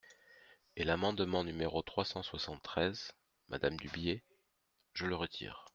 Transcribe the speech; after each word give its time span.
Et 0.77 0.83
l’amendement 0.83 1.43
numéro 1.43 1.83
trois 1.83 2.05
cent 2.05 2.23
soixante-treize, 2.23 3.13
madame 3.49 3.77
Dubié? 3.77 4.23
Je 4.95 5.05
le 5.05 5.15
retire. 5.15 5.67